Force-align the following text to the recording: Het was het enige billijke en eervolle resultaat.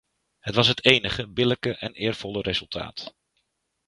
Het 0.39 0.55
was 0.55 0.67
het 0.67 0.85
enige 0.85 1.27
billijke 1.27 1.75
en 1.77 1.93
eervolle 1.93 2.41
resultaat. 2.41 3.15